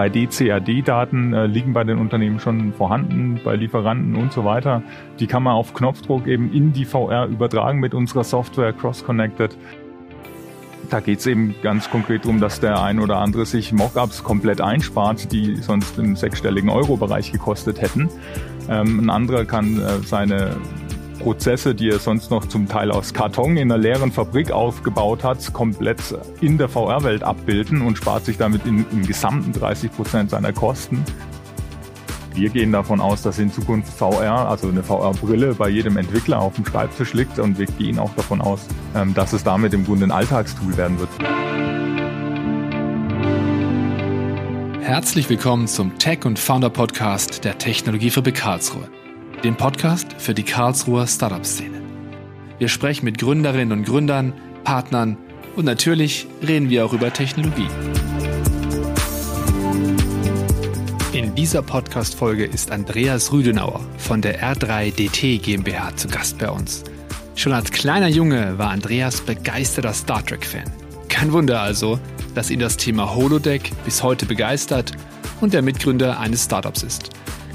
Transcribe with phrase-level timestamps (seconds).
[0.00, 4.82] 3D-CAD-Daten äh, liegen bei den Unternehmen schon vorhanden, bei Lieferanten und so weiter.
[5.18, 9.56] Die kann man auf Knopfdruck eben in die VR übertragen mit unserer Software Cross-Connected.
[10.88, 14.60] Da geht es eben ganz konkret darum, dass der ein oder andere sich Mockups komplett
[14.60, 18.08] einspart, die sonst im sechsstelligen Euro-Bereich gekostet hätten.
[18.68, 20.56] Ähm, ein anderer kann äh, seine
[21.20, 25.52] Prozesse, die er sonst noch zum Teil aus Karton in einer leeren Fabrik aufgebaut hat,
[25.52, 26.00] komplett
[26.40, 31.04] in der VR-Welt abbilden und spart sich damit in, im gesamten 30 Prozent seiner Kosten.
[32.34, 36.54] Wir gehen davon aus, dass in Zukunft VR, also eine VR-Brille, bei jedem Entwickler auf
[36.54, 40.06] dem Schreibtisch liegt und wir gehen auch davon aus, ähm, dass es damit im Grunde
[40.06, 41.10] ein Alltagstool werden wird.
[44.80, 48.88] Herzlich willkommen zum Tech und Founder Podcast der Technologiefabrik Karlsruhe
[49.44, 51.80] dem Podcast für die Karlsruher Startup-Szene.
[52.58, 55.16] Wir sprechen mit Gründerinnen und Gründern, Partnern
[55.56, 57.68] und natürlich reden wir auch über Technologie.
[61.14, 66.84] In dieser Podcast-Folge ist Andreas Rüdenauer von der R3DT GmbH zu Gast bei uns.
[67.34, 70.70] Schon als kleiner Junge war Andreas begeisterter Star Trek-Fan.
[71.08, 71.98] Kein Wunder also,
[72.34, 74.92] dass ihn das Thema Holodeck bis heute begeistert
[75.40, 77.10] und der Mitgründer eines Startups ist.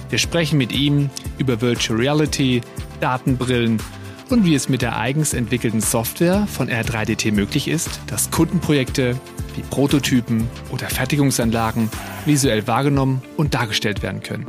[0.10, 2.62] Wir sprechen mit ihm über Virtual Reality,
[3.00, 3.82] Datenbrillen
[4.30, 9.20] und wie es mit der eigens entwickelten Software von R3DT möglich ist, dass Kundenprojekte
[9.56, 11.90] wie Prototypen oder Fertigungsanlagen
[12.26, 14.48] visuell wahrgenommen und dargestellt werden können.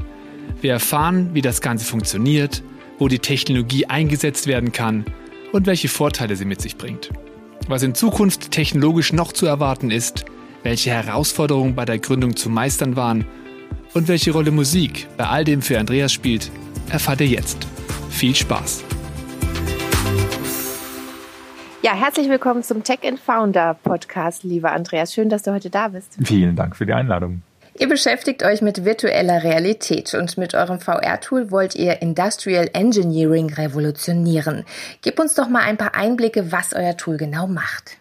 [0.61, 2.63] Wir erfahren, wie das Ganze funktioniert,
[2.99, 5.05] wo die Technologie eingesetzt werden kann
[5.53, 7.11] und welche Vorteile sie mit sich bringt.
[7.69, 10.25] Was in Zukunft technologisch noch zu erwarten ist,
[10.63, 13.27] welche Herausforderungen bei der Gründung zu meistern waren
[13.97, 16.51] und welche Rolle Musik bei all dem für Andreas spielt,
[16.91, 17.67] erfahrt ihr jetzt.
[18.11, 18.85] Viel Spaß!
[21.81, 25.15] Ja, herzlich willkommen zum Tech and Founder Podcast, lieber Andreas.
[25.15, 26.19] Schön, dass du heute da bist.
[26.23, 27.41] Vielen Dank für die Einladung.
[27.79, 34.65] Ihr beschäftigt euch mit virtueller Realität und mit eurem VR-Tool wollt ihr Industrial Engineering revolutionieren.
[35.01, 37.97] Gib uns doch mal ein paar Einblicke, was euer Tool genau macht.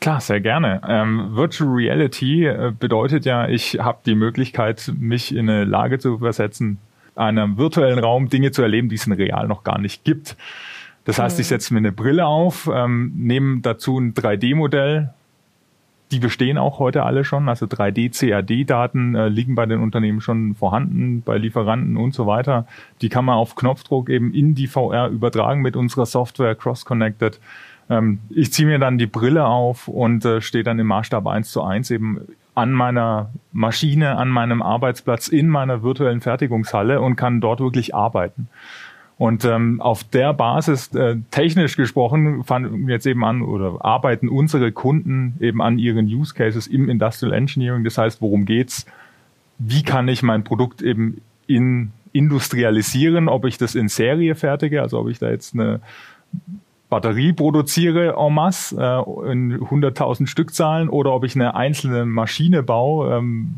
[0.00, 0.80] Klar, sehr gerne.
[0.86, 6.18] Ähm, Virtual Reality äh, bedeutet ja, ich habe die Möglichkeit, mich in eine Lage zu
[6.18, 6.78] versetzen,
[7.14, 10.36] einem virtuellen Raum Dinge zu erleben, die es in real noch gar nicht gibt.
[11.04, 11.48] Das heißt, ich mhm.
[11.48, 15.10] setze mir eine Brille auf, ähm, nehme dazu ein 3D-Modell.
[16.12, 17.48] Die bestehen auch heute alle schon.
[17.48, 22.66] Also 3D-CAD-Daten äh, liegen bei den Unternehmen schon vorhanden, bei Lieferanten und so weiter.
[23.02, 27.40] Die kann man auf Knopfdruck eben in die VR übertragen mit unserer Software Cross-Connected.
[27.88, 31.50] Ähm, ich ziehe mir dann die Brille auf und äh, stehe dann im Maßstab eins
[31.50, 32.20] zu eins eben
[32.54, 38.48] an meiner Maschine, an meinem Arbeitsplatz, in meiner virtuellen Fertigungshalle und kann dort wirklich arbeiten.
[39.18, 44.72] Und ähm, auf der Basis, äh, technisch gesprochen, fangen jetzt eben an oder arbeiten unsere
[44.72, 47.84] Kunden eben an ihren Use Cases im Industrial Engineering.
[47.84, 48.84] Das heißt, worum geht's?
[49.58, 54.98] Wie kann ich mein Produkt eben in industrialisieren, ob ich das in Serie fertige, also
[54.98, 55.80] ob ich da jetzt eine
[56.88, 63.16] Batterie produziere en masse äh, in 100.000 Stückzahlen oder ob ich eine einzelne Maschine baue,
[63.16, 63.54] ähm,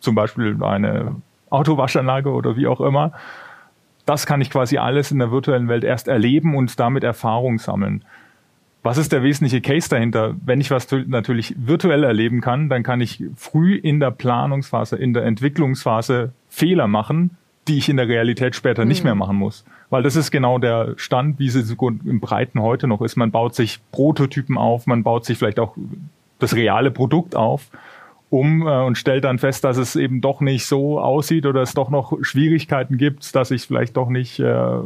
[0.00, 1.16] zum Beispiel eine
[1.50, 3.12] Autowaschanlage oder wie auch immer.
[4.04, 8.04] Das kann ich quasi alles in der virtuellen Welt erst erleben und damit Erfahrung sammeln.
[8.82, 10.36] Was ist der wesentliche Case dahinter?
[10.44, 15.12] Wenn ich was natürlich virtuell erleben kann, dann kann ich früh in der Planungsphase, in
[15.12, 17.36] der Entwicklungsphase Fehler machen,
[17.68, 18.88] die ich in der Realität später mhm.
[18.88, 19.64] nicht mehr machen muss.
[19.90, 23.16] Weil das ist genau der Stand, wie es im Breiten heute noch ist.
[23.16, 25.76] Man baut sich Prototypen auf, man baut sich vielleicht auch
[26.38, 27.70] das reale Produkt auf
[28.28, 31.74] um äh, und stellt dann fest, dass es eben doch nicht so aussieht oder es
[31.74, 34.78] doch noch Schwierigkeiten gibt, dass ich vielleicht doch nicht äh,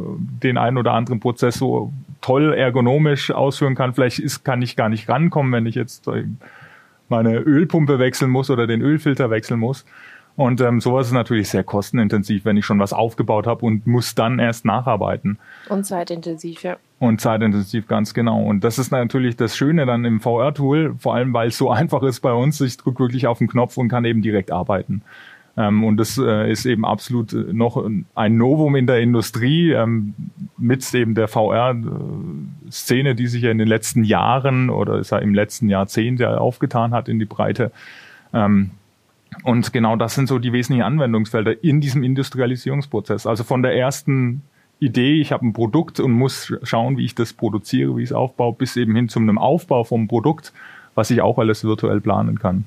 [0.43, 3.93] den einen oder anderen Prozess so toll ergonomisch ausführen kann.
[3.93, 6.25] Vielleicht ist, kann ich gar nicht rankommen, wenn ich jetzt äh,
[7.09, 9.85] meine Ölpumpe wechseln muss oder den Ölfilter wechseln muss.
[10.41, 14.15] Und ähm, sowas ist natürlich sehr kostenintensiv, wenn ich schon was aufgebaut habe und muss
[14.15, 15.37] dann erst nacharbeiten.
[15.69, 16.77] Und zeitintensiv, ja.
[16.97, 18.43] Und zeitintensiv, ganz genau.
[18.43, 22.01] Und das ist natürlich das Schöne dann im VR-Tool, vor allem weil es so einfach
[22.01, 22.59] ist bei uns.
[22.59, 25.03] Ich drücke wirklich auf den Knopf und kann eben direkt arbeiten.
[25.57, 27.83] Ähm, und das äh, ist eben absolut äh, noch
[28.15, 30.15] ein Novum in der Industrie ähm,
[30.57, 35.35] mit eben der VR-Szene, die sich ja in den letzten Jahren oder ist ja im
[35.35, 37.71] letzten Jahrzehnt ja aufgetan hat in die Breite.
[38.33, 38.71] Ähm,
[39.43, 43.25] und genau das sind so die wesentlichen Anwendungsfelder in diesem Industrialisierungsprozess.
[43.25, 44.43] Also von der ersten
[44.79, 48.15] Idee, ich habe ein Produkt und muss schauen, wie ich das produziere, wie ich es
[48.15, 50.53] aufbaue, bis eben hin zu einem Aufbau vom Produkt,
[50.95, 52.65] was ich auch alles virtuell planen kann.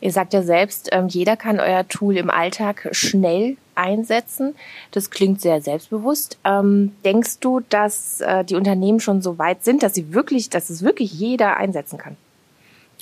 [0.00, 4.54] Ihr sagt ja selbst, ähm, jeder kann euer Tool im Alltag schnell einsetzen.
[4.90, 6.38] Das klingt sehr selbstbewusst.
[6.44, 10.70] Ähm, denkst du, dass äh, die Unternehmen schon so weit sind, dass sie wirklich, dass
[10.70, 12.16] es wirklich jeder einsetzen kann?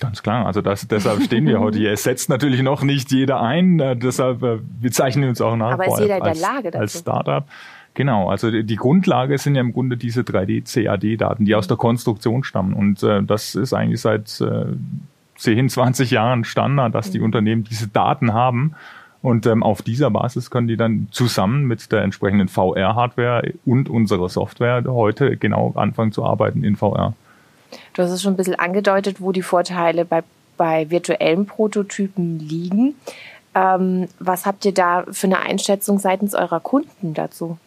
[0.01, 1.93] Ganz klar, also das, deshalb stehen wir heute hier.
[1.93, 5.73] Es setzt natürlich noch nicht jeder ein, äh, deshalb äh, wir zeichnen uns auch nach
[5.73, 6.79] Aber ist jeder in der Lage dazu?
[6.79, 7.45] als Startup.
[7.95, 12.75] Genau, also die Grundlage sind ja im Grunde diese 3D-CAD-Daten, die aus der Konstruktion stammen.
[12.75, 14.67] Und äh, das ist eigentlich seit äh,
[15.37, 17.27] 10, 20 Jahren Standard, dass die mhm.
[17.27, 18.75] Unternehmen diese Daten haben.
[19.23, 24.29] Und ähm, auf dieser Basis können die dann zusammen mit der entsprechenden VR-Hardware und unserer
[24.29, 27.15] Software heute genau anfangen zu arbeiten in VR.
[27.93, 30.23] Du hast es schon ein bisschen angedeutet, wo die Vorteile bei,
[30.57, 32.95] bei virtuellen Prototypen liegen.
[33.55, 37.59] Ähm, was habt ihr da für eine Einschätzung seitens eurer Kunden dazu?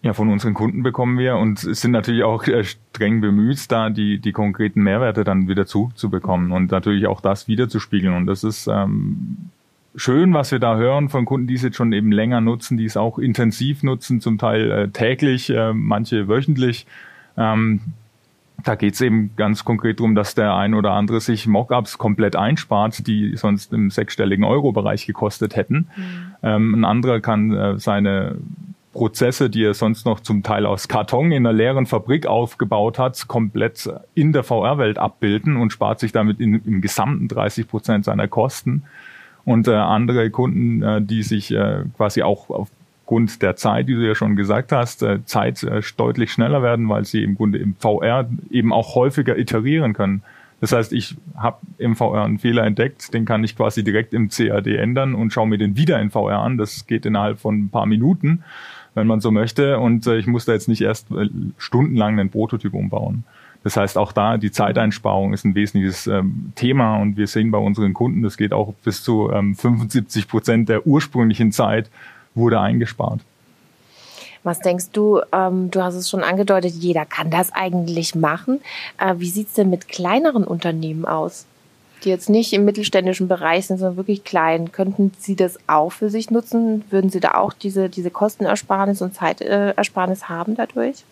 [0.00, 4.20] Ja, von unseren Kunden bekommen wir und sind natürlich auch äh, streng bemüht, da die,
[4.20, 8.14] die konkreten Mehrwerte dann wieder zurückzubekommen und natürlich auch das wiederzuspiegeln.
[8.14, 9.50] Und das ist ähm,
[9.94, 12.84] schön, was wir da hören von Kunden, die es jetzt schon eben länger nutzen, die
[12.84, 16.86] es auch intensiv nutzen, zum Teil äh, täglich, äh, manche wöchentlich.
[17.36, 17.80] Ähm,
[18.64, 22.34] da geht es eben ganz konkret darum, dass der ein oder andere sich Mockups komplett
[22.34, 25.88] einspart, die sonst im sechsstelligen Euro-Bereich gekostet hätten.
[25.96, 26.34] Mhm.
[26.42, 28.36] Ähm, ein anderer kann äh, seine
[28.92, 33.28] Prozesse, die er sonst noch zum Teil aus Karton in einer leeren Fabrik aufgebaut hat,
[33.28, 38.26] komplett in der VR-Welt abbilden und spart sich damit in, im gesamten 30 Prozent seiner
[38.26, 38.82] Kosten.
[39.48, 44.06] Und äh, andere Kunden, äh, die sich äh, quasi auch aufgrund der Zeit, die du
[44.06, 47.74] ja schon gesagt hast, äh, Zeit äh, deutlich schneller werden, weil sie im Grunde im
[47.76, 50.22] VR eben auch häufiger iterieren können.
[50.60, 54.28] Das heißt, ich habe im VR einen Fehler entdeckt, den kann ich quasi direkt im
[54.28, 56.58] CAD ändern und schaue mir den wieder in VR an.
[56.58, 58.44] Das geht innerhalb von ein paar Minuten
[58.94, 59.78] wenn man so möchte.
[59.78, 63.24] Und äh, ich muss da jetzt nicht erst äh, stundenlang einen Prototyp umbauen.
[63.64, 67.58] Das heißt, auch da die Zeiteinsparung ist ein wesentliches ähm, Thema und wir sehen bei
[67.58, 71.90] unseren Kunden, das geht auch bis zu ähm, 75 Prozent der ursprünglichen Zeit
[72.34, 73.20] wurde eingespart.
[74.44, 78.60] Was denkst du, ähm, du hast es schon angedeutet, jeder kann das eigentlich machen.
[78.98, 81.46] Äh, wie sieht's denn mit kleineren Unternehmen aus?
[82.04, 86.10] die jetzt nicht im mittelständischen Bereich sind, sondern wirklich klein, könnten Sie das auch für
[86.10, 86.84] sich nutzen?
[86.90, 91.04] Würden Sie da auch diese, diese Kostenersparnis und Zeitersparnis haben dadurch?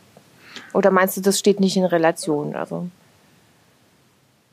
[0.73, 2.55] Oder meinst du, das steht nicht in Relation?
[2.55, 2.88] Also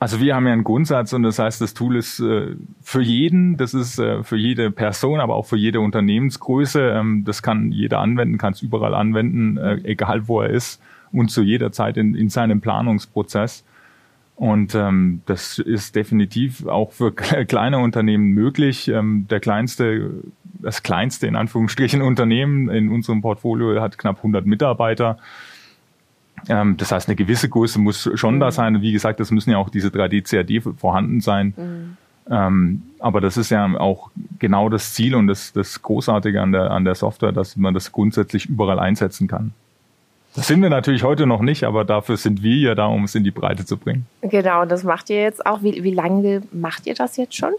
[0.03, 3.55] also wir haben ja einen Grundsatz und das heißt, das Tool ist äh, für jeden,
[3.55, 6.89] das ist äh, für jede Person, aber auch für jede Unternehmensgröße.
[6.89, 10.81] Ähm, das kann jeder anwenden, kann es überall anwenden, äh, egal wo er ist
[11.13, 13.63] und zu jeder Zeit in, in seinem Planungsprozess.
[14.35, 18.89] Und ähm, das ist definitiv auch für kleine Unternehmen möglich.
[18.89, 20.11] Ähm, der kleinste,
[20.43, 25.17] das kleinste in Anführungsstrichen Unternehmen in unserem Portfolio hat knapp 100 Mitarbeiter.
[26.49, 28.39] Ähm, das heißt, eine gewisse Größe muss schon mhm.
[28.39, 28.81] da sein.
[28.81, 31.53] Wie gesagt, das müssen ja auch diese 3D-CAD vorhanden sein.
[31.55, 31.97] Mhm.
[32.29, 34.09] Ähm, aber das ist ja auch
[34.39, 37.91] genau das Ziel und das, das Großartige an der, an der Software, dass man das
[37.91, 39.53] grundsätzlich überall einsetzen kann.
[40.35, 43.13] Das sind wir natürlich heute noch nicht, aber dafür sind wir ja da, um es
[43.13, 44.07] in die Breite zu bringen.
[44.21, 45.61] Genau, das macht ihr jetzt auch.
[45.61, 47.53] Wie, wie lange macht ihr das jetzt schon?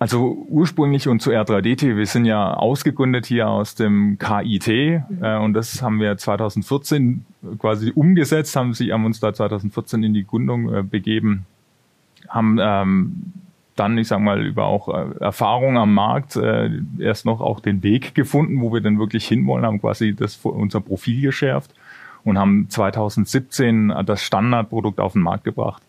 [0.00, 5.24] Also ursprünglich und zu R3DT, wir sind ja ausgegründet hier aus dem KIT mhm.
[5.24, 7.24] äh, und das haben wir 2014
[7.58, 11.46] quasi umgesetzt, haben, sie, haben uns da 2014 in die Gründung äh, begeben,
[12.28, 13.32] haben ähm,
[13.74, 17.82] dann, ich sag mal, über auch äh, Erfahrung am Markt äh, erst noch auch den
[17.82, 21.74] Weg gefunden, wo wir dann wirklich hinwollen, haben quasi das unser Profil geschärft
[22.22, 25.82] und haben 2017 das Standardprodukt auf den Markt gebracht.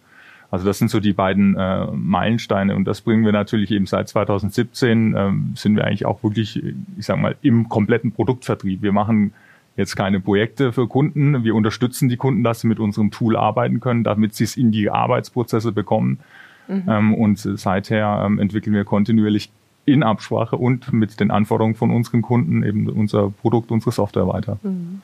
[0.52, 4.10] Also das sind so die beiden äh, Meilensteine und das bringen wir natürlich eben seit
[4.10, 6.62] 2017 ähm, sind wir eigentlich auch wirklich,
[6.98, 8.82] ich sag mal, im kompletten Produktvertrieb.
[8.82, 9.34] Wir machen
[9.78, 11.44] jetzt keine Projekte für Kunden.
[11.44, 14.72] Wir unterstützen die Kunden, dass sie mit unserem Tool arbeiten können, damit sie es in
[14.72, 16.20] die Arbeitsprozesse bekommen.
[16.68, 16.84] Mhm.
[16.88, 19.52] Ähm, und seither ähm, entwickeln wir kontinuierlich
[19.86, 24.60] in Absprache und mit den Anforderungen von unseren Kunden eben unser Produkt, unsere Software weiter.
[24.64, 25.02] Mhm.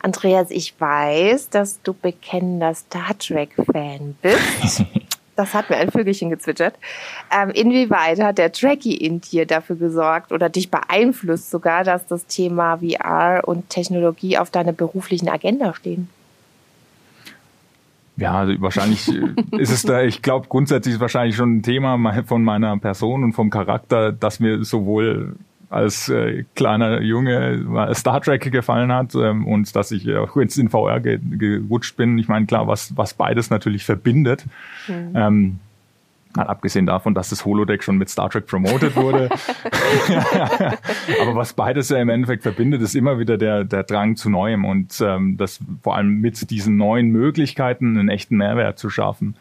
[0.00, 4.84] Andreas, ich weiß, dass du bekennender Star Trek-Fan bist.
[5.38, 6.74] Das hat mir ein Vögelchen gezwitschert.
[7.30, 12.26] Ähm, inwieweit hat der Trekkie in dir dafür gesorgt oder dich beeinflusst sogar, dass das
[12.26, 16.08] Thema VR und Technologie auf deiner beruflichen Agenda stehen?
[18.16, 22.24] Ja, also wahrscheinlich äh, ist es da, ich glaube grundsätzlich ist wahrscheinlich schon ein Thema
[22.24, 25.36] von meiner Person und vom Charakter, dass mir sowohl
[25.70, 30.70] als äh, kleiner Junge Star Trek gefallen hat ähm, und dass ich auch jetzt in
[30.70, 32.18] VR ge gerutscht bin.
[32.18, 34.44] Ich meine, klar, was, was beides natürlich verbindet.
[34.86, 35.12] Mhm.
[35.14, 35.58] Ähm,
[36.36, 39.28] Mal abgesehen davon, dass das Holodeck schon mit Star Trek promoted wurde.
[41.20, 44.64] Aber was beides ja im Endeffekt verbindet, ist immer wieder der, der Drang zu Neuem
[44.64, 49.36] und ähm, das vor allem mit diesen neuen Möglichkeiten einen echten Mehrwert zu schaffen.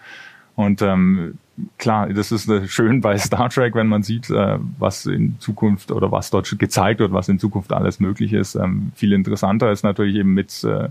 [0.57, 1.37] Und ähm,
[1.77, 5.91] klar, das ist äh, schön bei Star Trek, wenn man sieht, äh, was in Zukunft
[5.91, 8.55] oder was dort gezeigt wird, was in Zukunft alles möglich ist.
[8.55, 10.89] Ähm, viel interessanter ist natürlich eben mit äh,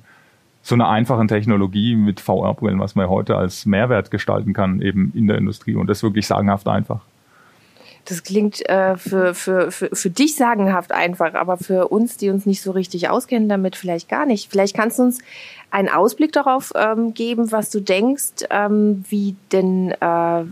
[0.63, 5.27] so einer einfachen Technologie mit VR-Brillen, was man heute als Mehrwert gestalten kann, eben in
[5.27, 5.75] der Industrie.
[5.75, 7.01] Und das wirklich sagenhaft einfach.
[8.07, 12.47] Das klingt äh, für, für, für, für dich sagenhaft einfach, aber für uns, die uns
[12.47, 14.51] nicht so richtig auskennen damit, vielleicht gar nicht.
[14.51, 15.19] Vielleicht kannst du uns
[15.71, 20.45] einen Ausblick darauf ähm, geben, was du denkst, ähm, wie denn äh,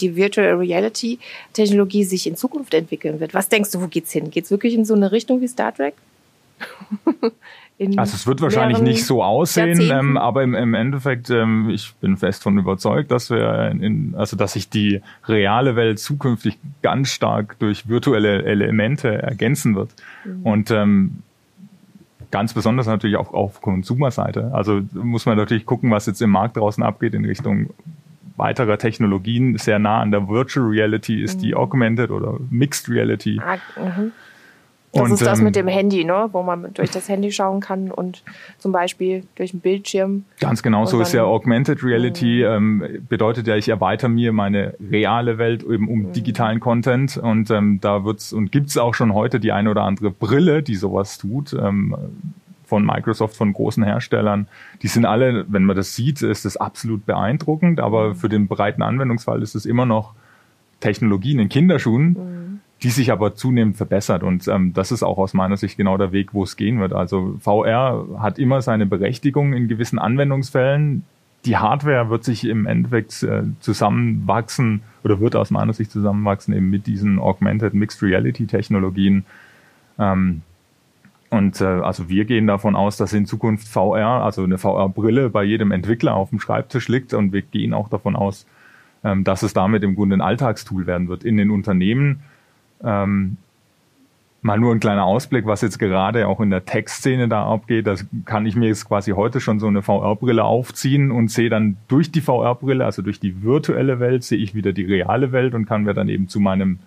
[0.00, 1.18] die Virtual Reality
[1.52, 3.32] Technologie sich in Zukunft entwickeln wird.
[3.32, 4.30] Was denkst du, wo geht's hin?
[4.30, 5.94] Geht's wirklich in so eine Richtung wie Star Trek?
[7.78, 12.16] also es wird wahrscheinlich nicht so aussehen, ähm, aber im, im Endeffekt, ähm, ich bin
[12.16, 17.58] fest von überzeugt, dass wir in, also dass sich die reale Welt zukünftig ganz stark
[17.58, 19.90] durch virtuelle Elemente ergänzen wird.
[20.24, 20.42] Mhm.
[20.42, 21.22] Und ähm,
[22.30, 24.52] ganz besonders natürlich auch auf Konsumerseite.
[24.54, 27.70] Also muss man natürlich gucken, was jetzt im Markt draußen abgeht in Richtung
[28.36, 29.58] weiterer Technologien.
[29.58, 31.42] Sehr nah an der Virtual Reality ist mhm.
[31.42, 33.40] die Augmented oder Mixed Reality.
[33.44, 34.12] Ah, mhm.
[34.92, 36.28] Das und, ist das ähm, mit dem Handy, ne?
[36.32, 38.22] wo man durch das Handy schauen kann und
[38.58, 40.24] zum Beispiel durch den Bildschirm.
[40.40, 42.44] Ganz genau, so ist ja Augmented Reality.
[42.46, 42.82] Mhm.
[42.82, 46.12] Ähm, bedeutet ja, ich erweitere mir meine reale Welt eben um mhm.
[46.12, 50.10] digitalen Content und ähm, da wird's und gibt's auch schon heute die eine oder andere
[50.10, 51.52] Brille, die sowas tut.
[51.52, 51.96] Ähm,
[52.64, 54.48] von Microsoft, von großen Herstellern.
[54.82, 58.14] Die sind alle, wenn man das sieht, ist das absolut beeindruckend, aber mhm.
[58.16, 60.14] für den breiten Anwendungsfall ist es immer noch
[60.80, 62.08] Technologie in den Kinderschuhen.
[62.08, 64.22] Mhm die sich aber zunehmend verbessert.
[64.22, 66.92] Und ähm, das ist auch aus meiner Sicht genau der Weg, wo es gehen wird.
[66.92, 71.02] Also VR hat immer seine Berechtigung in gewissen Anwendungsfällen.
[71.46, 76.70] Die Hardware wird sich im Endeffekt äh, zusammenwachsen oder wird aus meiner Sicht zusammenwachsen eben
[76.70, 79.26] mit diesen Augmented Mixed Reality Technologien.
[79.98, 80.42] Ähm,
[81.30, 85.42] und äh, also wir gehen davon aus, dass in Zukunft VR, also eine VR-Brille bei
[85.42, 87.14] jedem Entwickler auf dem Schreibtisch liegt.
[87.14, 88.46] Und wir gehen auch davon aus,
[89.02, 92.22] ähm, dass es damit im Grunde ein Alltagstool werden wird in den Unternehmen
[92.84, 93.36] ähm,
[94.46, 97.86] mal nur ein kleiner Ausblick, was jetzt gerade auch in der Tech-Szene da abgeht.
[97.86, 101.76] Das kann ich mir jetzt quasi heute schon so eine VR-Brille aufziehen und sehe dann
[101.88, 105.66] durch die VR-Brille, also durch die virtuelle Welt, sehe ich wieder die reale Welt und
[105.66, 106.78] kann mir dann eben zu meinem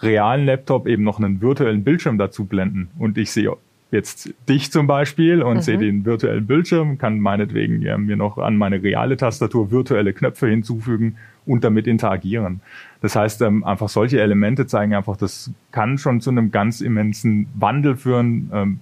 [0.00, 2.88] realen Laptop eben noch einen virtuellen Bildschirm dazu blenden.
[2.98, 3.52] Und ich sehe
[3.90, 5.62] jetzt dich zum Beispiel und mhm.
[5.62, 10.46] sehe den virtuellen Bildschirm, kann meinetwegen ja, mir noch an meine reale Tastatur virtuelle Knöpfe
[10.46, 11.16] hinzufügen
[11.50, 12.60] und damit interagieren.
[13.00, 17.48] Das heißt, ähm, einfach solche Elemente zeigen einfach, das kann schon zu einem ganz immensen
[17.54, 18.80] Wandel führen ähm,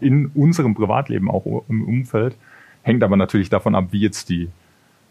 [0.00, 2.34] in unserem Privatleben, auch im Umfeld.
[2.82, 4.48] Hängt aber natürlich davon ab, wie jetzt die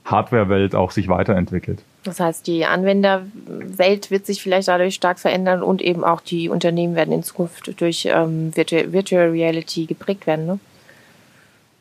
[0.06, 1.84] Hardware-Welt auch sich weiterentwickelt.
[2.04, 6.96] Das heißt, die Anwenderwelt wird sich vielleicht dadurch stark verändern und eben auch die Unternehmen
[6.96, 10.48] werden in Zukunft durch ähm, Virtual Reality geprägt werden.
[10.48, 10.60] Ne?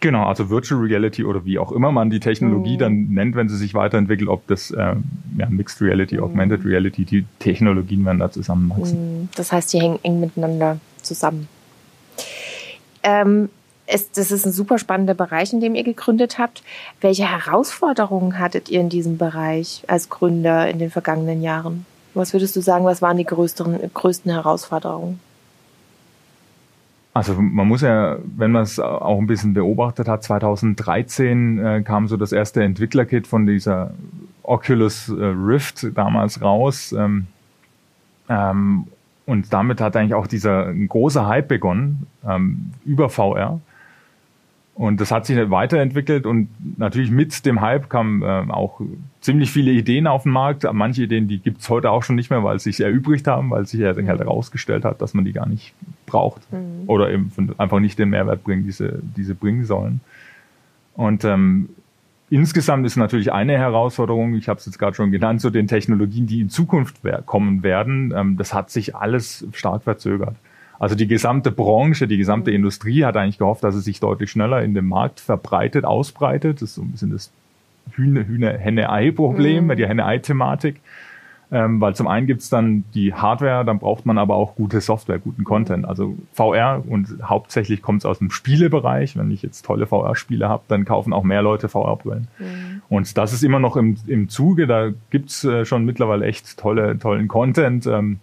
[0.00, 2.78] Genau, also Virtual Reality oder wie auch immer man die Technologie mhm.
[2.78, 4.94] dann nennt, wenn sie sich weiterentwickelt, ob das äh,
[5.38, 6.24] ja, Mixed Reality, mhm.
[6.24, 9.22] Augmented Reality, die Technologien werden da zusammenwachsen.
[9.22, 9.28] Mhm.
[9.34, 11.48] Das heißt, die hängen eng miteinander zusammen.
[13.02, 13.48] Ähm,
[13.86, 16.62] es, das ist ein super spannender Bereich, in dem ihr gegründet habt.
[17.00, 21.86] Welche Herausforderungen hattet ihr in diesem Bereich als Gründer in den vergangenen Jahren?
[22.14, 25.20] Was würdest du sagen, was waren die größten, größten Herausforderungen?
[27.14, 32.08] Also man muss ja, wenn man es auch ein bisschen beobachtet hat, 2013 äh, kam
[32.08, 33.94] so das erste Entwicklerkit von dieser
[34.42, 36.92] Oculus äh, Rift damals raus.
[36.92, 37.28] Ähm,
[38.28, 38.88] ähm,
[39.26, 43.60] und damit hat eigentlich auch dieser große Hype begonnen ähm, über VR.
[44.74, 48.80] Und das hat sich weiterentwickelt und natürlich mit dem Hype kamen äh, auch
[49.20, 50.66] ziemlich viele Ideen auf den Markt.
[50.72, 53.66] Manche Ideen, die gibt's heute auch schon nicht mehr, weil sie sich erübrigt haben, weil
[53.66, 55.74] sich ja halt herausgestellt hat, dass man die gar nicht
[56.06, 56.88] braucht mhm.
[56.88, 60.00] oder eben einfach nicht den Mehrwert bringen, diese, diese bringen sollen.
[60.94, 61.68] Und ähm,
[62.28, 66.26] insgesamt ist natürlich eine Herausforderung, ich habe es jetzt gerade schon genannt, so den Technologien,
[66.26, 70.34] die in Zukunft kommen werden, ähm, das hat sich alles stark verzögert.
[70.78, 72.56] Also die gesamte Branche, die gesamte mhm.
[72.56, 76.62] Industrie hat eigentlich gehofft, dass es sich deutlich schneller in dem Markt verbreitet, ausbreitet.
[76.62, 77.30] Das ist so ein bisschen das
[77.92, 79.76] Hühne, Hühne, Henne-Ei-Problem, mhm.
[79.76, 80.80] die Henne-Ei-Thematik.
[81.52, 85.18] Ähm, weil zum einen gibt's dann die Hardware, dann braucht man aber auch gute Software,
[85.18, 85.86] guten Content.
[85.86, 89.16] Also VR und hauptsächlich kommt's aus dem Spielebereich.
[89.16, 92.28] Wenn ich jetzt tolle VR-Spiele habe, dann kaufen auch mehr Leute VR-Brillen.
[92.38, 92.82] Mhm.
[92.88, 94.66] Und das ist immer noch im, im Zuge.
[94.66, 97.86] Da gibt's äh, schon mittlerweile echt tolle, tollen Content.
[97.86, 98.18] Ähm,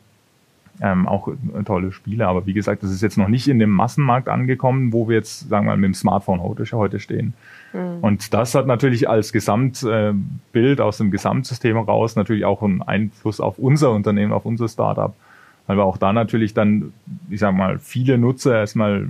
[0.81, 1.29] ähm, auch
[1.65, 2.27] tolle Spiele.
[2.27, 5.47] Aber wie gesagt, das ist jetzt noch nicht in dem Massenmarkt angekommen, wo wir jetzt,
[5.49, 7.33] sagen wir mal, mit dem Smartphone heute, heute stehen.
[7.73, 7.99] Mhm.
[8.01, 13.39] Und das hat natürlich als Gesamtbild äh, aus dem Gesamtsystem heraus natürlich auch einen Einfluss
[13.39, 15.13] auf unser Unternehmen, auf unser Startup.
[15.67, 16.91] Weil wir auch da natürlich dann,
[17.29, 19.07] ich sag mal, viele Nutzer erstmal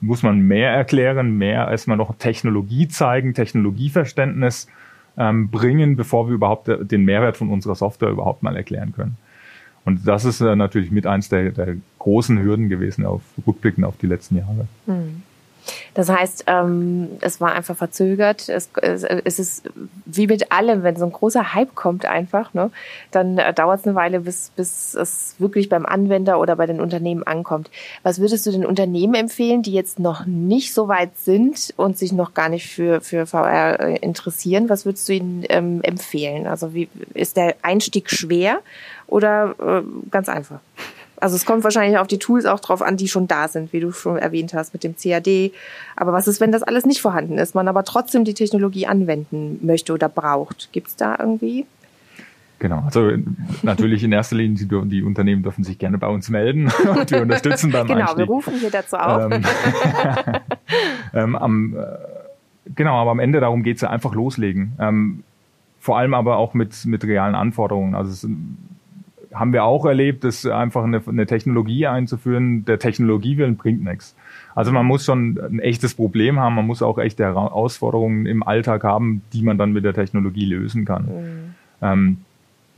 [0.00, 4.68] muss man mehr erklären, mehr erstmal noch Technologie zeigen, Technologieverständnis
[5.16, 9.16] ähm, bringen, bevor wir überhaupt den Mehrwert von unserer Software überhaupt mal erklären können.
[9.84, 13.96] Und das ist äh, natürlich mit eins der, der großen Hürden gewesen, auf rückblicken auf
[13.96, 14.68] die letzten Jahre.
[14.86, 15.22] Hm.
[15.94, 18.48] Das heißt, ähm, es war einfach verzögert.
[18.48, 19.70] Es, es, es ist
[20.06, 22.70] wie mit allem, wenn so ein großer Hype kommt einfach, ne,
[23.10, 26.80] dann äh, dauert es eine Weile, bis, bis es wirklich beim Anwender oder bei den
[26.80, 27.70] Unternehmen ankommt.
[28.02, 32.12] Was würdest du den Unternehmen empfehlen, die jetzt noch nicht so weit sind und sich
[32.12, 34.68] noch gar nicht für, für VR äh, interessieren?
[34.68, 36.46] Was würdest du ihnen ähm, empfehlen?
[36.46, 38.60] Also wie ist der Einstieg schwer
[39.06, 40.60] oder äh, ganz einfach?
[41.20, 43.80] Also es kommt wahrscheinlich auf die Tools auch drauf an, die schon da sind, wie
[43.80, 45.52] du schon erwähnt hast mit dem CAD.
[45.96, 49.58] Aber was ist, wenn das alles nicht vorhanden ist, man aber trotzdem die Technologie anwenden
[49.62, 50.70] möchte oder braucht?
[50.72, 51.66] Gibt es da irgendwie?
[52.60, 53.10] Genau, also
[53.62, 57.22] natürlich in erster Linie, die, die, Unternehmen dürfen sich gerne bei uns melden und wir
[57.22, 58.18] unterstützen beim Genau, Einstieg.
[58.18, 59.32] wir rufen hier dazu auf.
[59.32, 59.42] Ähm,
[61.14, 61.86] ähm, am, äh,
[62.74, 64.72] genau, aber am Ende darum geht es ja einfach loslegen.
[64.78, 65.24] Ähm,
[65.80, 67.94] vor allem aber auch mit, mit realen Anforderungen.
[67.94, 68.28] Also es,
[69.32, 74.14] haben wir auch erlebt, dass einfach eine, eine Technologie einzuführen, der Technologie willen bringt nichts.
[74.54, 78.82] Also man muss schon ein echtes Problem haben, man muss auch echte Herausforderungen im Alltag
[78.84, 81.04] haben, die man dann mit der Technologie lösen kann.
[81.04, 81.54] Mhm.
[81.82, 82.16] Ähm,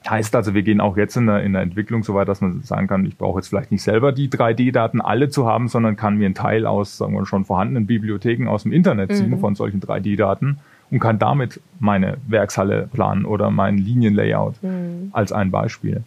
[0.08, 2.62] heißt also, wir gehen auch jetzt in der, in der Entwicklung so weit, dass man
[2.62, 6.18] sagen kann, ich brauche jetzt vielleicht nicht selber die 3D-Daten alle zu haben, sondern kann
[6.18, 9.38] mir einen Teil aus, sagen wir schon vorhandenen Bibliotheken aus dem Internet ziehen mhm.
[9.38, 10.58] von solchen 3D-Daten
[10.90, 15.10] und kann damit meine Werkshalle planen oder mein Linienlayout mhm.
[15.12, 16.02] als ein Beispiel.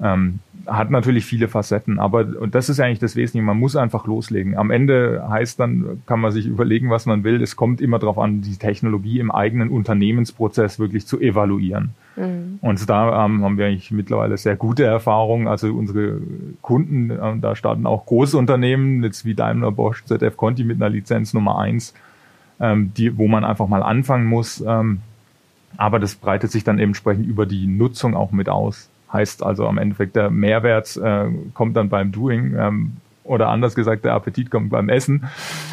[0.00, 4.06] Ähm, hat natürlich viele Facetten, aber und das ist eigentlich das Wesentliche, man muss einfach
[4.06, 4.56] loslegen.
[4.56, 7.42] Am Ende heißt dann, kann man sich überlegen, was man will.
[7.42, 11.90] Es kommt immer darauf an, die Technologie im eigenen Unternehmensprozess wirklich zu evaluieren.
[12.16, 12.58] Mhm.
[12.60, 15.48] Und da ähm, haben wir eigentlich mittlerweile sehr gute Erfahrungen.
[15.48, 16.20] Also unsere
[16.62, 20.90] Kunden, äh, da starten auch große Unternehmen, jetzt wie Daimler, Bosch, ZF Conti mit einer
[20.90, 21.94] Lizenz Nummer eins,
[22.58, 24.64] ähm, die, wo man einfach mal anfangen muss.
[24.66, 25.00] Ähm,
[25.76, 28.88] aber das breitet sich dann entsprechend über die Nutzung auch mit aus.
[29.14, 32.54] Heißt also am Endeffekt, der Mehrwert äh, kommt dann beim Doing.
[32.58, 35.26] Ähm, oder anders gesagt, der Appetit kommt beim Essen.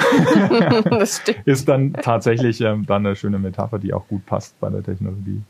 [0.85, 1.39] das stimmt.
[1.45, 5.41] Ist dann tatsächlich ähm, dann eine schöne Metapher, die auch gut passt bei der Technologie.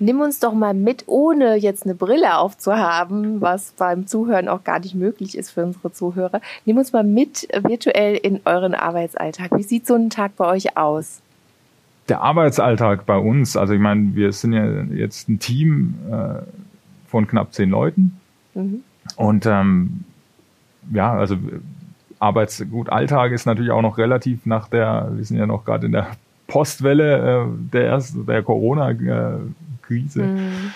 [0.00, 4.80] Nimm uns doch mal mit, ohne jetzt eine Brille aufzuhaben, was beim Zuhören auch gar
[4.80, 6.40] nicht möglich ist für unsere Zuhörer.
[6.64, 9.56] Nimm uns mal mit virtuell in euren Arbeitsalltag.
[9.56, 11.20] Wie sieht so ein Tag bei euch aus?
[12.08, 16.42] Der Arbeitsalltag bei uns, also ich meine, wir sind ja jetzt ein Team, äh,
[17.14, 18.18] von knapp zehn Leuten.
[18.54, 18.80] Mhm.
[19.14, 20.02] Und ähm,
[20.92, 21.36] ja, also
[22.18, 25.86] Arbeits gut, Alltag ist natürlich auch noch relativ nach der, wir sind ja noch gerade
[25.86, 26.08] in der
[26.48, 30.22] Postwelle äh, der, der Corona-Krise.
[30.24, 30.72] Mhm.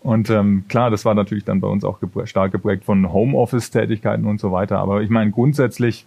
[0.00, 4.40] Und ähm, klar, das war natürlich dann bei uns auch stark geprägt von Homeoffice-Tätigkeiten und
[4.40, 4.78] so weiter.
[4.78, 6.04] Aber ich meine, grundsätzlich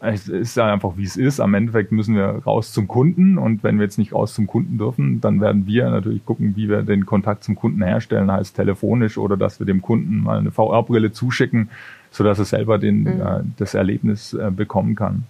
[0.00, 1.40] es ist ja einfach, wie es ist.
[1.40, 4.78] Am Endeffekt müssen wir raus zum Kunden und wenn wir jetzt nicht raus zum Kunden
[4.78, 9.18] dürfen, dann werden wir natürlich gucken, wie wir den Kontakt zum Kunden herstellen, heißt telefonisch
[9.18, 11.70] oder dass wir dem Kunden mal eine VR-Brille zuschicken,
[12.10, 13.20] so dass er selber den, mhm.
[13.20, 15.24] äh, das Erlebnis äh, bekommen kann.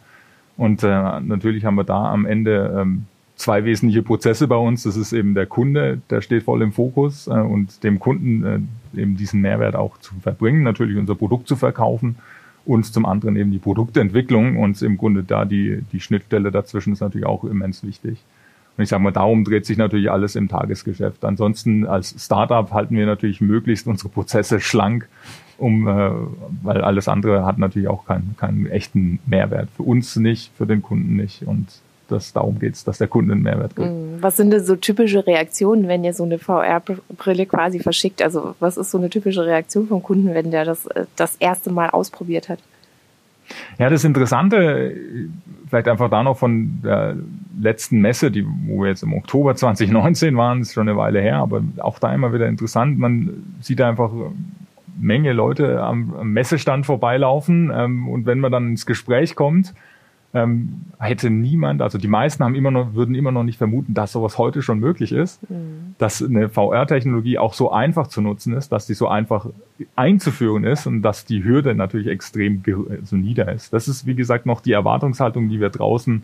[0.59, 4.83] Und äh, natürlich haben wir da am Ende ähm, zwei wesentliche Prozesse bei uns.
[4.83, 9.00] Das ist eben der Kunde, der steht voll im Fokus äh, und dem Kunden äh,
[9.00, 12.16] eben diesen Mehrwert auch zu verbringen, natürlich unser Produkt zu verkaufen
[12.68, 17.00] und zum anderen eben die Produktentwicklung und im Grunde da die, die Schnittstelle dazwischen ist
[17.00, 18.18] natürlich auch immens wichtig.
[18.76, 21.24] Und ich sage mal, darum dreht sich natürlich alles im Tagesgeschäft.
[21.24, 25.09] Ansonsten als Startup halten wir natürlich möglichst unsere Prozesse schlank,
[25.57, 26.11] um, äh,
[26.62, 29.70] weil alles andere hat natürlich auch keinen, keinen echten Mehrwert.
[29.74, 31.44] Für uns nicht, für den Kunden nicht.
[31.44, 31.66] Und
[32.08, 33.90] das, darum geht es, dass der Kunde einen Mehrwert kriegt.
[33.90, 38.22] Mm, was sind denn so typische Reaktionen, wenn ihr so eine VR-Brille quasi verschickt?
[38.22, 41.70] Also was ist so eine typische Reaktion vom Kunden, wenn der das äh, das erste
[41.70, 42.58] Mal ausprobiert hat?
[43.78, 44.94] Ja, das Interessante,
[45.68, 47.16] vielleicht einfach da noch von der
[47.60, 51.36] letzten Messe, die, wo wir jetzt im Oktober 2019 waren, ist schon eine Weile her,
[51.36, 52.98] aber auch da immer wieder interessant.
[52.98, 54.10] Man sieht einfach
[55.00, 59.74] Menge Leute am Messestand vorbeilaufen ähm, und wenn man dann ins Gespräch kommt,
[60.34, 64.12] ähm, hätte niemand, also die meisten haben immer noch, würden immer noch nicht vermuten, dass
[64.12, 65.94] sowas heute schon möglich ist, mhm.
[65.96, 69.46] dass eine VR-Technologie auch so einfach zu nutzen ist, dass die so einfach
[69.96, 72.62] einzuführen ist und dass die Hürde natürlich extrem
[73.04, 73.72] so nieder ist.
[73.72, 76.22] Das ist, wie gesagt, noch die Erwartungshaltung, die wir draußen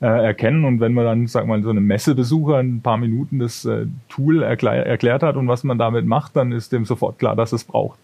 [0.00, 0.64] äh, erkennen.
[0.64, 4.42] Und wenn man dann, sag mal, so eine Messebesucher ein paar Minuten das äh, Tool
[4.42, 7.64] erklär, erklärt hat und was man damit macht, dann ist dem sofort klar, dass es
[7.64, 7.98] braucht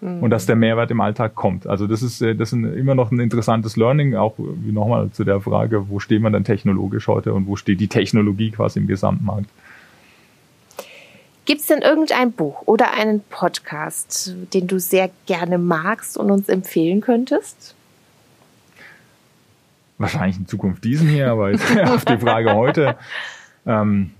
[0.00, 1.66] und dass der Mehrwert im Alltag kommt.
[1.66, 5.24] Also das ist, äh, das ist immer noch ein interessantes Learning, auch wie nochmal zu
[5.24, 8.86] der Frage, wo steht man denn technologisch heute und wo steht die Technologie quasi im
[8.86, 9.48] Gesamtmarkt.
[11.46, 16.48] Gibt es denn irgendein Buch oder einen Podcast, den du sehr gerne magst und uns
[16.48, 17.74] empfehlen könntest?
[19.98, 21.52] Wahrscheinlich in Zukunft diesen hier, aber
[21.84, 22.96] auf die Frage heute.
[23.66, 24.10] Ähm,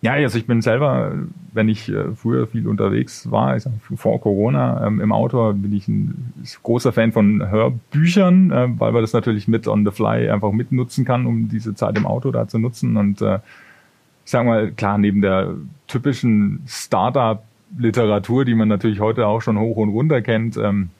[0.00, 1.12] Ja, also ich bin selber,
[1.52, 5.72] wenn ich äh, früher viel unterwegs war, ich sag, vor Corona ähm, im Auto, bin
[5.72, 6.32] ich ein
[6.62, 11.04] großer Fan von Hörbüchern, äh, weil man das natürlich mit on the fly einfach mitnutzen
[11.04, 12.96] kann, um diese Zeit im Auto da zu nutzen.
[12.96, 13.40] Und äh,
[14.24, 15.54] ich sag mal, klar, neben der
[15.88, 20.90] typischen Startup-Literatur, die man natürlich heute auch schon hoch und runter kennt, ähm,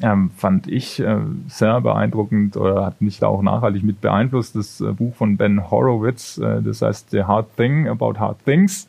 [0.00, 4.56] ähm, fand ich äh, sehr beeindruckend oder hat mich da auch nachhaltig mit beeinflusst.
[4.56, 8.88] Das äh, Buch von Ben Horowitz, äh, das heißt The Hard Thing About Hard Things.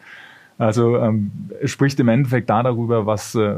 [0.58, 1.32] Also ähm,
[1.66, 3.56] spricht im Endeffekt da darüber, was äh,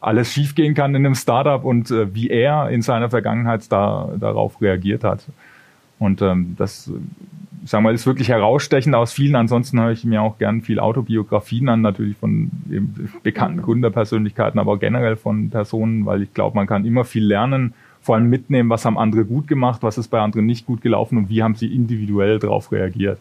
[0.00, 4.60] alles schiefgehen kann in einem Startup und äh, wie er in seiner Vergangenheit da darauf
[4.60, 5.24] reagiert hat.
[5.98, 6.90] Und ähm, das
[7.64, 9.34] sagen wir, ist wirklich herausstechend aus vielen.
[9.34, 12.50] Ansonsten höre ich mir auch gern viel Autobiografien an, natürlich von
[13.22, 13.62] bekannten mhm.
[13.62, 18.28] Gründerpersönlichkeiten, aber generell von Personen, weil ich glaube, man kann immer viel lernen, vor allem
[18.28, 21.42] mitnehmen, was haben andere gut gemacht, was ist bei anderen nicht gut gelaufen und wie
[21.42, 23.18] haben sie individuell darauf reagiert.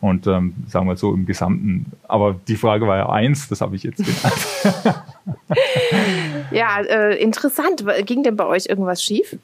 [0.00, 1.86] Und ähm, sagen wir so im Gesamten.
[2.08, 5.04] Aber die Frage war ja eins, das habe ich jetzt genannt.
[6.50, 7.84] ja, äh, interessant.
[8.04, 9.36] Ging denn bei euch irgendwas schief?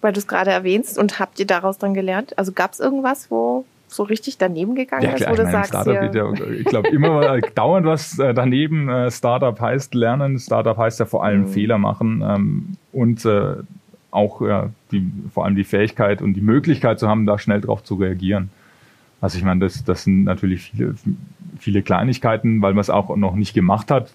[0.00, 2.38] Weil du es gerade erwähnst und habt ihr daraus dann gelernt?
[2.38, 5.70] Also gab es irgendwas, wo so richtig daneben gegangen ja, klar, ist, wo du sagst,
[5.70, 8.88] Startup ja, ich glaube immer dauernd was äh, daneben.
[8.88, 11.48] Äh, Startup heißt lernen, Startup heißt ja vor allem mhm.
[11.48, 13.54] Fehler machen ähm, und äh,
[14.10, 17.82] auch ja, die, vor allem die Fähigkeit und die Möglichkeit zu haben, da schnell drauf
[17.82, 18.50] zu reagieren.
[19.20, 20.94] Also ich meine, das, das sind natürlich viele,
[21.58, 24.12] viele Kleinigkeiten, weil man es auch noch nicht gemacht hat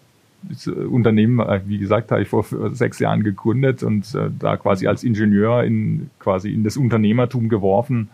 [0.50, 4.88] das Unternehmen, äh, wie gesagt, habe ich vor sechs Jahren gegründet und äh, da quasi
[4.88, 8.10] als Ingenieur in quasi in das Unternehmertum geworfen.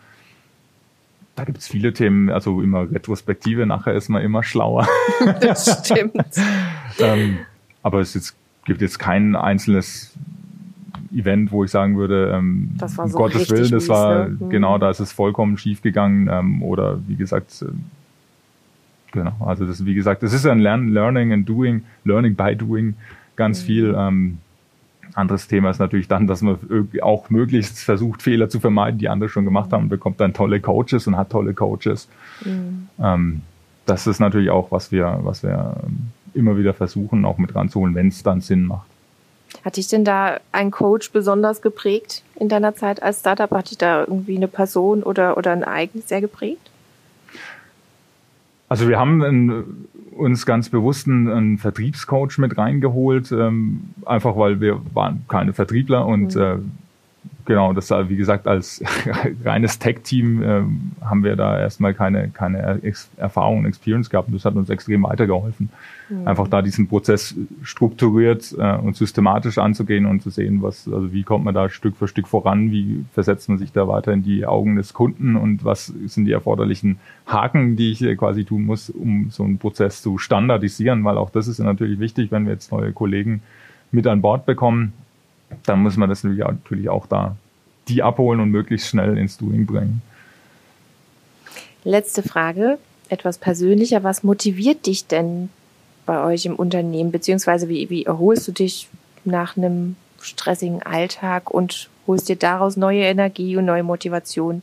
[1.36, 4.88] Da gibt es viele Themen, also immer Retrospektive, nachher ist man immer schlauer.
[5.42, 6.26] Das stimmt.
[7.00, 7.40] ähm,
[7.82, 10.14] aber es jetzt, gibt jetzt kein einzelnes
[11.14, 14.38] Event, wo ich sagen würde, ähm, war so um Gottes Willen, das mies, war ne?
[14.40, 14.50] Mhm.
[14.50, 17.72] genau, da ist es vollkommen schief gegangen ähm, oder wie gesagt, äh,
[19.12, 22.96] Genau, also das, wie gesagt, das ist ein Lern Learning and Doing, Learning by Doing,
[23.36, 23.66] ganz mhm.
[23.66, 23.96] viel.
[23.98, 24.38] Ähm,
[25.16, 26.58] anderes Thema ist natürlich dann, dass man
[27.02, 30.60] auch möglichst versucht, Fehler zu vermeiden, die andere schon gemacht haben und bekommt dann tolle
[30.60, 32.08] Coaches und hat tolle Coaches.
[32.46, 32.88] Mhm.
[33.02, 33.42] Ähm,
[33.86, 35.76] das ist natürlich auch, was wir, was wir
[36.34, 38.88] immer wieder versuchen, auch mit ranzuholen, wenn es dann Sinn macht.
[39.66, 43.50] Hat dich denn da ein Coach besonders geprägt in deiner Zeit als Startup?
[43.50, 46.69] Hat dich da irgendwie eine Person oder, oder ein Ereignis sehr geprägt?
[48.70, 54.62] Also wir haben einen, uns ganz bewusst einen, einen Vertriebscoach mit reingeholt, ähm, einfach weil
[54.62, 56.42] wir waren keine Vertriebler und mhm.
[56.42, 56.58] äh,
[57.50, 58.82] genau, das wie gesagt als
[59.44, 60.62] reines Tech-Team äh,
[61.04, 62.80] haben wir da erstmal keine, keine
[63.18, 64.28] Erfahrung und Experience gehabt.
[64.28, 65.70] Und das hat uns extrem weitergeholfen.
[66.10, 66.28] Mhm.
[66.28, 71.24] Einfach da diesen Prozess strukturiert äh, und systematisch anzugehen und zu sehen, was, also wie
[71.24, 74.46] kommt man da Stück für Stück voran, wie versetzt man sich da weiter in die
[74.46, 75.36] Augen des Kunden?
[75.36, 80.04] Und was sind die erforderlichen Haken, die ich quasi tun muss, um so einen Prozess
[80.04, 83.42] zu standardisieren, weil auch das ist natürlich wichtig, wenn wir jetzt neue Kollegen
[83.92, 84.94] mit an Bord bekommen,
[85.64, 87.36] dann muss man das natürlich auch da
[87.88, 90.02] die abholen und möglichst schnell ins Doing bringen.
[91.84, 92.78] Letzte Frage,
[93.10, 94.04] etwas persönlicher.
[94.04, 95.50] Was motiviert dich denn
[96.06, 97.12] bei euch im Unternehmen?
[97.12, 98.88] Beziehungsweise wie, wie erholst du dich
[99.26, 104.62] nach einem stressigen Alltag und holst dir daraus neue Energie und neue Motivation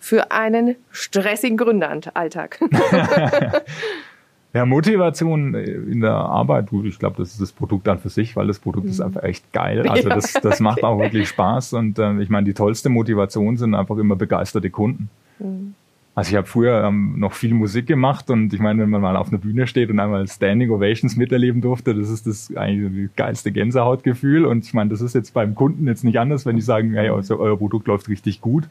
[0.00, 2.60] für einen stressigen Gründeralltag?
[4.54, 8.36] Ja, Motivation in der Arbeit, gut, ich glaube, das ist das Produkt dann für sich,
[8.36, 8.92] weil das Produkt mhm.
[8.92, 9.84] ist einfach echt geil.
[9.88, 10.14] Also ja.
[10.14, 11.72] das, das macht auch wirklich Spaß.
[11.72, 15.10] Und äh, ich meine, die tollste Motivation sind einfach immer begeisterte Kunden.
[15.40, 15.74] Mhm.
[16.14, 19.16] Also ich habe früher ähm, noch viel Musik gemacht und ich meine, wenn man mal
[19.16, 23.16] auf einer Bühne steht und einmal Standing Ovations miterleben durfte, das ist das eigentlich das
[23.16, 24.44] geilste Gänsehautgefühl.
[24.44, 27.08] Und ich meine, das ist jetzt beim Kunden jetzt nicht anders, wenn die sagen, hey,
[27.08, 28.68] also euer Produkt läuft richtig gut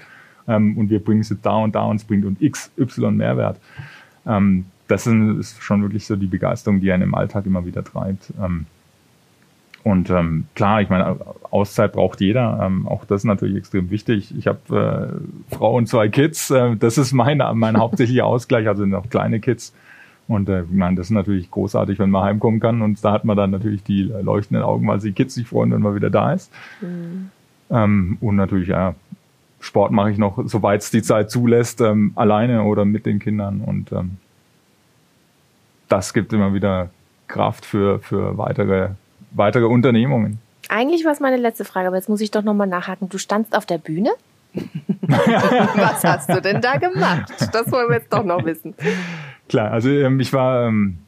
[0.48, 3.18] ähm, und wir bringen es jetzt da und da und es bringt uns X, Y
[3.18, 3.60] Mehrwert.
[4.26, 8.34] Ähm, das ist schon wirklich so die Begeisterung, die einen im Alltag immer wieder treibt.
[8.42, 8.66] Ähm,
[9.84, 11.18] und ähm, klar, ich meine,
[11.52, 12.62] Auszeit braucht jeder.
[12.64, 14.34] Ähm, auch das ist natürlich extrem wichtig.
[14.38, 15.20] Ich habe
[15.52, 16.52] äh, Frau und zwei Kids.
[16.52, 19.74] Äh, das ist mein, mein hauptsächlicher Ausgleich, also noch kleine Kids.
[20.30, 22.82] Und äh, ich meine, das ist natürlich großartig, wenn man heimkommen kann.
[22.82, 25.82] Und da hat man dann natürlich die leuchtenden Augen, weil die Kids sich freuen, wenn
[25.82, 26.52] man wieder da ist.
[26.80, 27.30] Mhm.
[27.70, 28.96] Ähm, und natürlich, ja,
[29.60, 33.60] Sport mache ich noch, soweit es die Zeit zulässt, ähm, alleine oder mit den Kindern.
[33.60, 34.18] Und ähm,
[35.90, 36.90] das gibt immer wieder
[37.28, 38.90] Kraft für, für weitere,
[39.32, 40.40] weitere Unternehmungen.
[40.70, 43.10] Eigentlich war es meine letzte Frage, aber jetzt muss ich doch nochmal nachhaken.
[43.10, 44.12] Du standst auf der Bühne?
[45.02, 47.32] Was hast du denn da gemacht?
[47.52, 48.76] Das wollen wir jetzt doch noch wissen.
[49.50, 51.00] Klar, also ähm, ich war, ähm,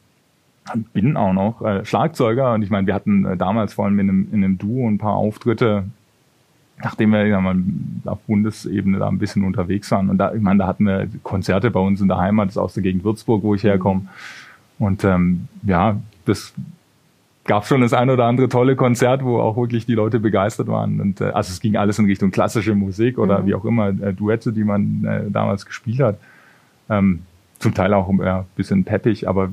[0.94, 4.10] bin auch noch äh, Schlagzeuger und ich meine, wir hatten äh, damals vor allem in
[4.10, 5.86] einem, in einem Duo ein paar Auftritte
[6.84, 7.56] nachdem wir ja mal
[8.06, 10.10] auf Bundesebene da ein bisschen unterwegs waren.
[10.10, 12.58] Und da, ich meine, da hatten wir Konzerte bei uns in der Heimat, das ist
[12.58, 13.70] aus der Gegend Würzburg, wo ich mhm.
[14.80, 16.54] Und ähm, ja, das
[17.46, 21.00] gab schon das ein oder andere tolle Konzert, wo auch wirklich die Leute begeistert waren.
[21.00, 23.46] Und äh, also es ging alles in Richtung klassische Musik oder mhm.
[23.46, 26.20] wie auch immer, äh, Duette, die man äh, damals gespielt hat.
[26.90, 27.22] Ähm,
[27.60, 29.50] zum Teil auch ja, ein bisschen peppig, aber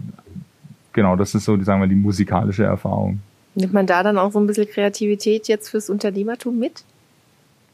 [0.92, 3.20] genau, das ist so, die, sagen wir, die musikalische Erfahrung.
[3.54, 6.84] Nimmt man da dann auch so ein bisschen Kreativität jetzt fürs Unternehmertum mit?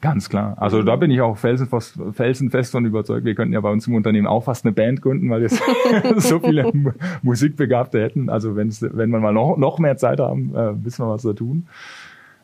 [0.01, 0.55] Ganz klar.
[0.59, 3.25] Also da bin ich auch felsenfest, felsenfest von überzeugt.
[3.25, 5.49] Wir könnten ja bei uns im Unternehmen auch fast eine Band gründen, weil wir
[6.21, 6.71] so viele
[7.23, 8.29] Musikbegabte hätten.
[8.29, 11.33] Also wenn's, wenn wir mal noch, noch mehr Zeit haben, äh, wissen wir, was da
[11.33, 11.67] tun.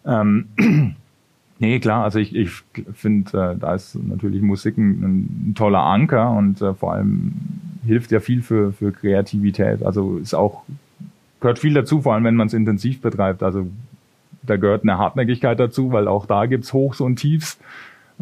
[0.04, 0.46] Ähm,
[1.60, 2.02] nee, klar.
[2.02, 2.50] Also ich, ich
[2.92, 7.34] finde, äh, da ist natürlich Musik ein, ein toller Anker und äh, vor allem
[7.86, 9.84] hilft ja viel für, für Kreativität.
[9.84, 10.62] Also ist auch
[11.40, 13.42] gehört viel dazu, vor allem wenn man es intensiv betreibt.
[13.42, 13.68] Also
[14.46, 17.58] da gehört eine Hartnäckigkeit dazu, weil auch da gibt's Hochs und Tiefs.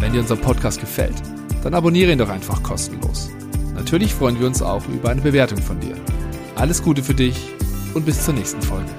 [0.00, 1.14] Wenn dir unser Podcast gefällt,
[1.62, 3.30] dann abonniere ihn doch einfach kostenlos.
[3.74, 5.94] Natürlich freuen wir uns auch über eine Bewertung von dir.
[6.56, 7.36] Alles Gute für dich
[7.92, 8.90] und bis zur nächsten Folge.